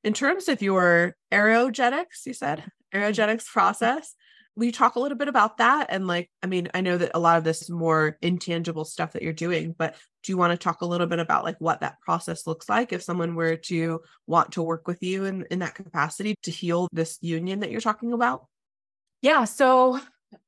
[0.02, 2.60] in terms of your aerogenics, you said
[2.94, 2.98] mm-hmm.
[2.98, 4.14] aerogenics process,
[4.56, 5.88] will you talk a little bit about that?
[5.90, 9.12] And like, I mean, I know that a lot of this is more intangible stuff
[9.12, 11.80] that you're doing, but do you want to talk a little bit about like what
[11.80, 15.60] that process looks like if someone were to want to work with you in, in
[15.60, 18.46] that capacity to heal this union that you're talking about?
[19.22, 19.44] Yeah.
[19.44, 20.00] So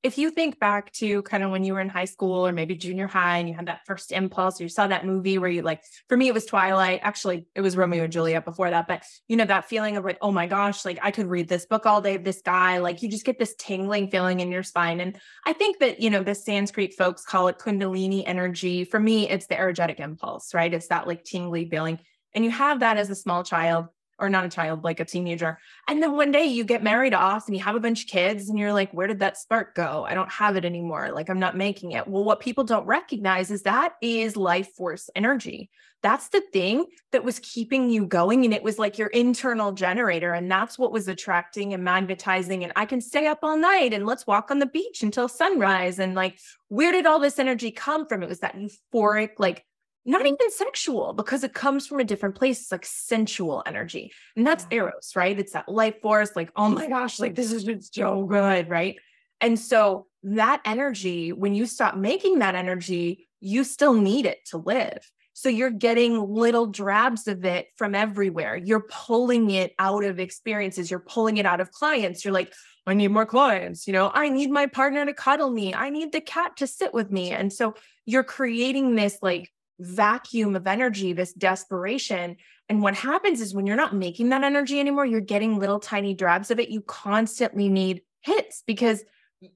[0.03, 2.77] if you think back to kind of when you were in high school or maybe
[2.77, 5.63] junior high and you had that first impulse, or you saw that movie where you
[5.63, 7.01] like, for me, it was Twilight.
[7.03, 8.87] Actually, it was Romeo and Juliet before that.
[8.87, 11.67] But you know, that feeling of like, oh my gosh, like I could read this
[11.67, 15.01] book all day, this guy, like you just get this tingling feeling in your spine.
[15.01, 18.85] And I think that, you know, the Sanskrit folks call it Kundalini energy.
[18.85, 20.73] For me, it's the energetic impulse, right?
[20.73, 21.99] It's that like tingly feeling.
[22.35, 23.87] And you have that as a small child
[24.23, 25.59] or not a child, like a teenager.
[25.89, 28.49] And then one day you get married off and you have a bunch of kids
[28.49, 30.07] and you're like, where did that spark go?
[30.09, 31.11] I don't have it anymore.
[31.13, 32.07] Like I'm not making it.
[32.07, 35.71] Well, what people don't recognize is that is life force energy.
[36.05, 38.45] That's the thing that was keeping you going.
[38.45, 40.33] And it was like your internal generator.
[40.33, 42.63] And that's what was attracting and magnetizing.
[42.63, 45.99] And I can stay up all night and let's walk on the beach until sunrise.
[45.99, 48.23] And like, where did all this energy come from?
[48.23, 49.65] It was that euphoric, like
[50.05, 52.63] not even sexual because it comes from a different place.
[52.63, 54.13] It's like sensual energy.
[54.37, 54.79] And that's yeah.
[54.79, 55.39] Eros, right?
[55.39, 58.97] It's that life force, like, oh my gosh, like this is just so good, right?
[59.41, 64.59] And so that energy, when you stop making that energy, you still need it to
[64.59, 64.99] live.
[65.35, 68.57] So you're getting little drabs of it from everywhere.
[68.57, 70.91] You're pulling it out of experiences.
[70.91, 72.25] You're pulling it out of clients.
[72.25, 72.53] You're like,
[72.87, 73.87] I need more clients.
[73.87, 75.73] You know, I need my partner to cuddle me.
[75.73, 77.31] I need the cat to sit with me.
[77.31, 82.37] And so you're creating this like vacuum of energy, this desperation.
[82.69, 86.15] And what happens is when you're not making that energy anymore, you're getting little tiny
[86.15, 86.69] drabs of it.
[86.71, 89.05] You constantly need hits because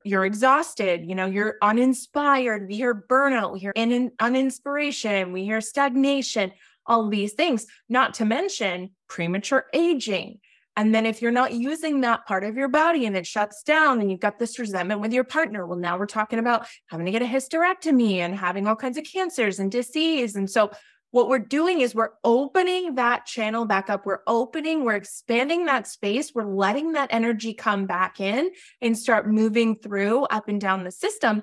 [0.05, 2.69] you're exhausted, you know, you're uninspired.
[2.69, 6.53] We hear burnout, we hear in, uninspiration, we hear stagnation,
[6.87, 10.41] all these things, not to mention premature aging.
[10.77, 14.01] And then if you're not using that part of your body and it shuts down
[14.01, 17.13] and you've got this resentment with your partner, well, now we're talking about having to
[17.13, 20.37] get a hysterectomy and having all kinds of cancers and disease.
[20.37, 20.71] And so
[21.13, 24.05] what we're doing is we're opening that channel back up.
[24.05, 26.35] We're opening, we're expanding that space.
[26.35, 28.51] We're letting that energy come back in
[28.83, 31.43] and start moving through up and down the system.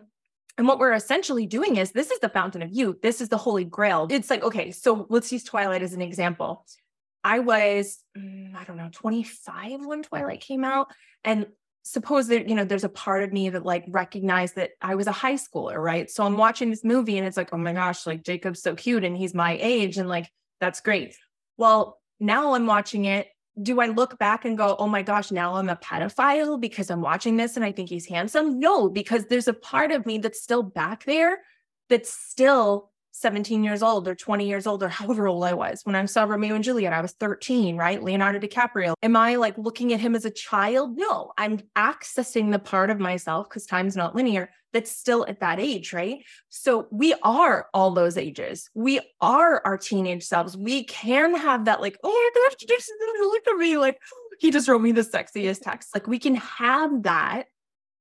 [0.59, 3.01] And what we're essentially doing is this is the fountain of youth.
[3.01, 4.05] This is the holy grail.
[4.11, 6.67] It's like, okay, so let's use Twilight as an example.
[7.23, 10.87] I was, mm, I don't know, 25 when Twilight came out.
[11.23, 11.47] And
[11.83, 15.07] suppose that you know there's a part of me that like recognized that I was
[15.07, 16.09] a high schooler, right?
[16.09, 19.03] So I'm watching this movie and it's like, oh my gosh, like Jacob's so cute
[19.03, 21.15] and he's my age and like that's great.
[21.57, 23.27] Well, now I'm watching it.
[23.61, 27.01] Do I look back and go, oh my gosh, now I'm a pedophile because I'm
[27.01, 28.59] watching this and I think he's handsome?
[28.59, 31.39] No, because there's a part of me that's still back there
[31.89, 35.81] that's still 17 years old or 20 years old or however old I was.
[35.83, 38.01] When I saw Romeo and Juliet, I was 13, right?
[38.01, 38.95] Leonardo DiCaprio.
[39.03, 40.97] Am I like looking at him as a child?
[40.97, 45.59] No, I'm accessing the part of myself because time's not linear that's still at that
[45.59, 46.23] age, right?
[46.49, 48.71] So we are all those ages.
[48.73, 50.57] We are our teenage selves.
[50.57, 53.77] We can have that, like, oh my gosh, just look at me.
[53.77, 53.99] Like,
[54.39, 55.89] he just wrote me the sexiest text.
[55.93, 57.45] Like, we can have that.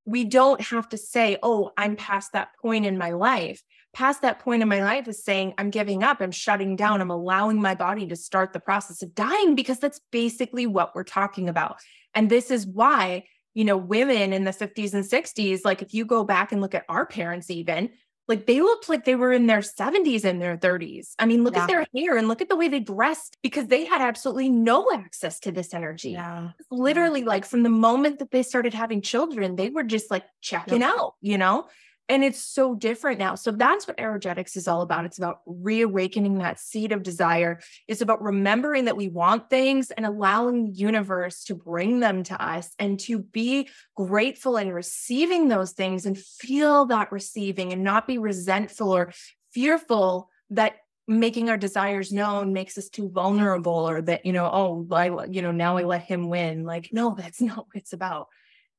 [0.07, 4.39] We don't have to say, oh, I'm past that point in my life past that
[4.39, 7.75] point in my life is saying, I'm giving up, I'm shutting down, I'm allowing my
[7.75, 11.77] body to start the process of dying because that's basically what we're talking about.
[12.15, 13.25] And this is why,
[13.55, 16.75] you know, women in the 50s and 60s, like if you go back and look
[16.75, 17.91] at our parents, even
[18.29, 21.15] like they looked like they were in their 70s and their 30s.
[21.19, 21.65] I mean, look yeah.
[21.65, 24.91] at their hair and look at the way they dressed because they had absolutely no
[24.93, 26.13] access to this energy.
[26.13, 26.51] Yeah.
[26.71, 30.83] Literally, like from the moment that they started having children, they were just like checking
[30.83, 31.67] out, you know?
[32.09, 33.37] And it's so different now.
[33.37, 35.05] So that's what energetics is all about.
[35.05, 37.61] It's about reawakening that seed of desire.
[37.89, 42.43] It's about remembering that we want things and allowing the universe to bring them to
[42.43, 48.07] us and to be grateful and receiving those things and feel that receiving and not
[48.07, 49.13] be resentful or
[49.53, 50.77] fearful that
[51.09, 55.43] making our desires known makes us too vulnerable or that, you know, oh, I, you
[55.43, 56.65] know, now I let him win.
[56.65, 58.29] Like, no, that's not what it's about.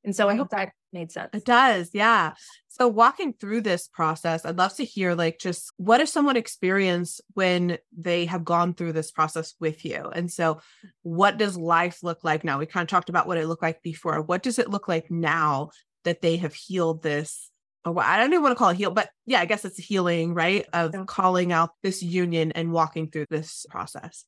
[0.04, 1.30] And so I hope that made sense.
[1.34, 1.92] It does.
[1.94, 2.34] Yeah.
[2.74, 7.22] So walking through this process, I'd love to hear like just what does someone experience
[7.36, 10.10] when they have gone through this process with you?
[10.10, 10.60] And so
[11.04, 12.58] what does life look like now?
[12.58, 14.20] We kind of talked about what it looked like before.
[14.24, 15.70] What does it look like now
[16.04, 17.52] that they have healed this?
[17.86, 20.34] Oh, I don't even want to call it heal, but yeah, I guess it's healing,
[20.34, 20.66] right?
[20.74, 24.26] Of calling out this union and walking through this process.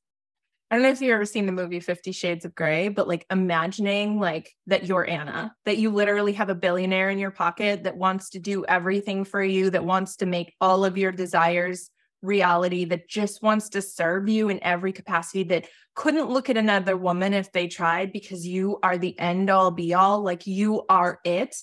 [0.76, 3.26] I don't know if you've ever seen the movie Fifty Shades of Grey, but like
[3.32, 7.96] imagining like that you're Ana, that you literally have a billionaire in your pocket that
[7.96, 11.90] wants to do everything for you, that wants to make all of your desires
[12.22, 16.98] reality, that just wants to serve you in every capacity, that couldn't look at another
[16.98, 21.22] woman if they tried because you are the end all be all, like you are
[21.24, 21.56] it.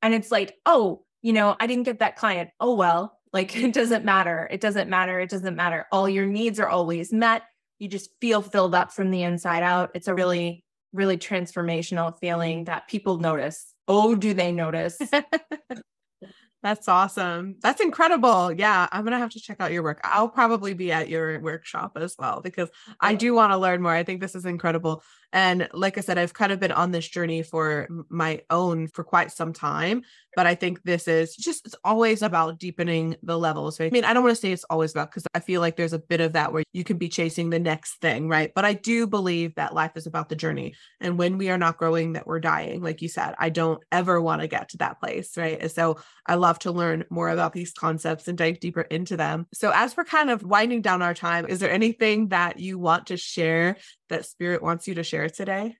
[0.00, 2.50] And it's like, oh, you know, I didn't get that client.
[2.60, 4.46] Oh, well, like it doesn't matter.
[4.48, 5.18] It doesn't matter.
[5.18, 5.86] It doesn't matter.
[5.90, 7.42] All your needs are always met
[7.78, 9.90] you just feel filled up from the inside out.
[9.94, 13.74] It's a really, really transformational feeling that people notice.
[13.88, 14.98] Oh, do they notice?
[16.64, 17.56] That's awesome.
[17.60, 18.50] That's incredible.
[18.50, 20.00] Yeah, I'm going to have to check out your work.
[20.02, 23.92] I'll probably be at your workshop as well because I do want to learn more.
[23.92, 25.02] I think this is incredible.
[25.34, 29.02] And like I said, I've kind of been on this journey for my own for
[29.02, 30.02] quite some time.
[30.36, 33.78] But I think this is just, it's always about deepening the levels.
[33.78, 33.86] Right?
[33.86, 35.92] I mean, I don't want to say it's always about because I feel like there's
[35.92, 38.28] a bit of that where you can be chasing the next thing.
[38.28, 38.52] Right.
[38.54, 40.74] But I do believe that life is about the journey.
[41.00, 42.80] And when we are not growing, that we're dying.
[42.80, 45.36] Like you said, I don't ever want to get to that place.
[45.36, 45.58] Right.
[45.60, 49.46] And so I love to learn more about these concepts and dive deeper into them.
[49.52, 53.08] So as we're kind of winding down our time, is there anything that you want
[53.08, 53.76] to share
[54.08, 55.76] that spirit wants you to share today?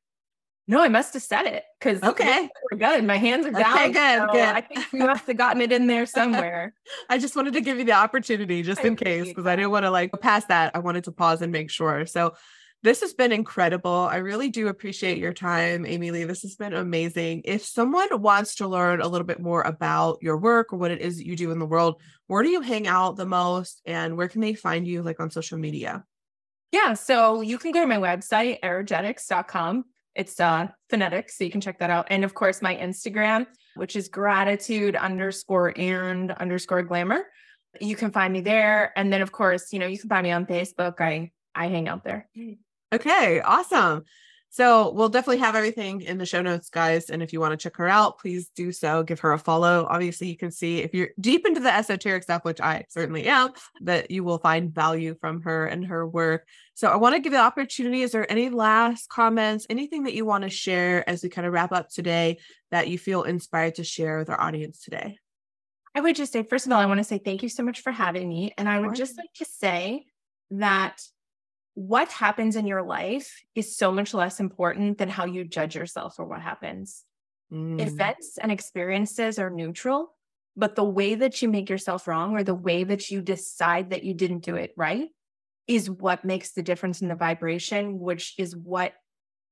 [0.67, 3.05] No, I must have said it because okay, we're good.
[3.05, 3.75] My hands are down.
[3.75, 4.41] Okay, good, so good.
[4.41, 6.73] I think we must have gotten it in there somewhere.
[7.11, 9.73] I just wanted to give you the opportunity just I in case because I didn't
[9.73, 10.75] want to like pass that.
[10.75, 12.07] I wanted to pause and make sure.
[12.07, 12.33] So
[12.83, 14.09] this has been incredible.
[14.11, 16.25] I really do appreciate your time, Amy Lee.
[16.25, 17.43] This has been amazing.
[17.45, 21.01] If someone wants to learn a little bit more about your work or what it
[21.01, 24.17] is that you do in the world, where do you hang out the most and
[24.17, 26.05] where can they find you like on social media?
[26.75, 29.85] Yeah, so you can go to my website, aerogetics.com.
[30.17, 32.09] It's uh, phonetics, so you can check that out.
[32.11, 33.47] And of course, my Instagram,
[33.77, 37.27] which is gratitude underscore and underscore glamour.
[37.81, 38.93] You can find me there.
[38.99, 41.01] And then, of course, you know, you can find me on Facebook.
[41.01, 42.29] I I hang out there.
[42.93, 44.03] Okay, awesome.
[44.55, 47.11] So we'll definitely have everything in the show notes, guys.
[47.11, 49.03] And if you want to check her out, please do so.
[49.03, 49.85] Give her a follow.
[49.91, 53.51] Obviously, you can see if you're deep into the esoteric stuff, which I certainly am,
[53.81, 56.47] that you will find value from her and her work.
[56.75, 58.03] So I want to give the opportunity.
[58.03, 61.53] Is there any last comments, anything that you want to share as we kind of
[61.53, 62.39] wrap up today
[62.71, 65.19] that you feel inspired to share with our audience today?
[65.97, 67.81] I would just say, first of all, I want to say thank you so much
[67.81, 68.55] for having me.
[68.57, 70.07] And I would just like to say
[70.53, 71.03] that
[71.75, 76.17] what happens in your life is so much less important than how you judge yourself
[76.17, 77.05] for what happens.
[77.53, 80.15] Mm, Events and experiences are neutral,
[80.57, 84.05] but the way that you make yourself wrong or the way that you decide that
[84.05, 85.09] you didn't do it right
[85.67, 88.93] is what makes the difference in the vibration, which is what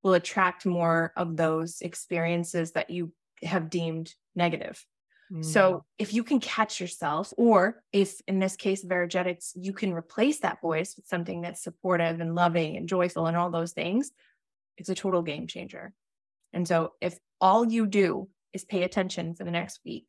[0.03, 3.13] will attract more of those experiences that you
[3.43, 4.85] have deemed negative.
[5.31, 9.73] Mm, So if you can catch yourself, or if in this case of energetics, you
[9.73, 13.73] can replace that voice with something that's supportive and loving and joyful and all those
[13.73, 14.11] things,
[14.79, 15.93] it's a total game changer.
[16.53, 20.07] And so if all you do is pay attention for the next week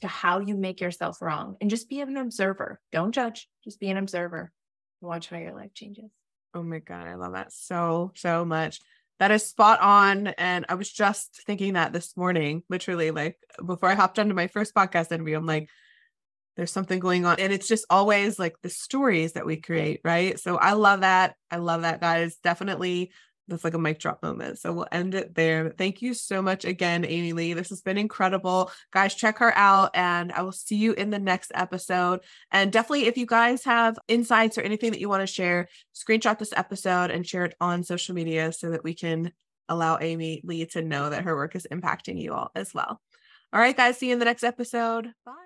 [0.00, 3.88] to how you make yourself wrong and just be an observer, don't judge, just be
[3.90, 4.52] an observer.
[5.00, 6.10] Watch how your life changes.
[6.54, 8.80] Oh my God, I love that so, so much.
[9.18, 10.28] That is spot on.
[10.28, 14.46] And I was just thinking that this morning, literally, like before I hopped onto my
[14.46, 15.68] first podcast interview, I'm like,
[16.56, 17.36] there's something going on.
[17.38, 20.38] And it's just always like the stories that we create, right?
[20.38, 21.34] So I love that.
[21.50, 22.36] I love that, guys.
[22.42, 23.12] Definitely
[23.48, 24.58] that's like a mic drop moment.
[24.58, 25.70] So we'll end it there.
[25.70, 27.52] Thank you so much again, Amy Lee.
[27.52, 28.70] This has been incredible.
[28.92, 32.20] Guys, check her out and I will see you in the next episode.
[32.50, 36.38] And definitely, if you guys have insights or anything that you want to share, screenshot
[36.38, 39.32] this episode and share it on social media so that we can
[39.68, 43.00] allow Amy Lee to know that her work is impacting you all as well.
[43.52, 45.12] All right, guys, see you in the next episode.
[45.24, 45.45] Bye.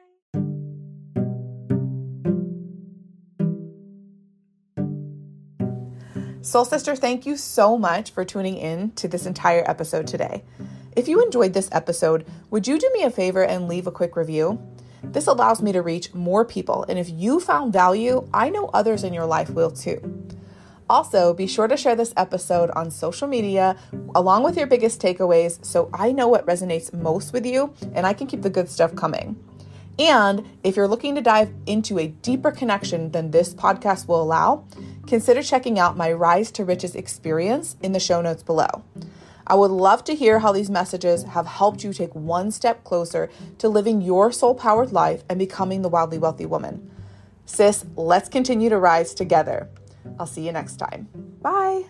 [6.42, 10.42] Soul Sister, thank you so much for tuning in to this entire episode today.
[10.96, 14.16] If you enjoyed this episode, would you do me a favor and leave a quick
[14.16, 14.58] review?
[15.02, 19.04] This allows me to reach more people, and if you found value, I know others
[19.04, 20.32] in your life will too.
[20.88, 23.76] Also, be sure to share this episode on social media
[24.14, 28.14] along with your biggest takeaways so I know what resonates most with you and I
[28.14, 29.36] can keep the good stuff coming.
[29.98, 34.64] And if you're looking to dive into a deeper connection than this podcast will allow,
[35.06, 38.84] consider checking out my Rise to Riches experience in the show notes below.
[39.46, 43.28] I would love to hear how these messages have helped you take one step closer
[43.58, 46.90] to living your soul powered life and becoming the wildly wealthy woman.
[47.46, 49.68] Sis, let's continue to rise together.
[50.20, 51.08] I'll see you next time.
[51.42, 51.86] Bye.